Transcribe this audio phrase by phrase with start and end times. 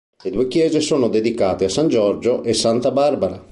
[0.23, 3.39] Le due chiese sono dedicate a San Giorgio e Santa Barbara.